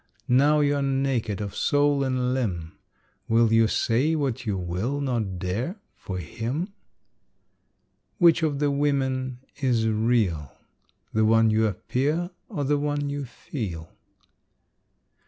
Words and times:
Now 0.27 0.61
you 0.61 0.77
are 0.77 0.81
naked 0.81 1.41
of 1.41 1.55
soul 1.55 2.03
and 2.03 2.33
limb: 2.33 2.71
Will 3.27 3.53
you 3.53 3.67
say 3.67 4.15
what 4.15 4.47
you 4.47 4.57
will 4.57 4.99
not 4.99 5.37
dare 5.37 5.75
for 5.93 6.17
him? 6.17 6.73
Which 8.17 8.41
of 8.41 8.57
the 8.57 8.71
women 8.71 9.41
is 9.57 9.87
real? 9.87 10.57
The 11.13 11.23
one 11.23 11.51
you 11.51 11.67
appear, 11.67 12.31
or 12.49 12.63
the 12.63 12.79
one 12.79 13.11
you 13.11 13.25
feel? 13.25 13.91